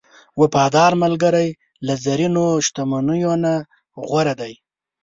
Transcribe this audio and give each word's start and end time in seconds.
وفادار 0.41 0.91
ملګری 1.03 1.49
له 1.85 1.93
زرینو 2.05 2.45
شتمنیو 2.65 3.33
نه 3.43 3.53
غوره 4.07 4.33
دی. 4.41 4.53